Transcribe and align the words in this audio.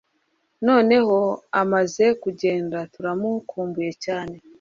Noneho 0.67 1.17
amaze 1.61 2.05
kugenda 2.23 2.77
turamukumbuye 2.93 3.91
cyane 4.05 4.35